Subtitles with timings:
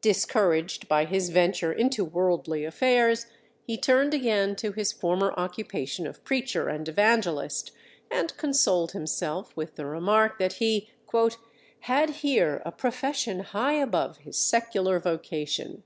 [0.00, 3.26] Discouraged by his venture into worldly affairs,
[3.62, 7.72] he turned again to his former occupation of preacher and evangelist,
[8.10, 10.88] and consoled himself with the remark that he
[11.80, 15.82] "had here a profession high above his secular vocation."